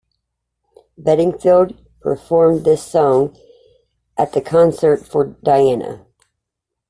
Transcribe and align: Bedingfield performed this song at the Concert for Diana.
Bedingfield 0.99 1.75
performed 1.99 2.65
this 2.65 2.81
song 2.81 3.37
at 4.17 4.33
the 4.33 4.41
Concert 4.41 5.05
for 5.05 5.25
Diana. 5.43 6.07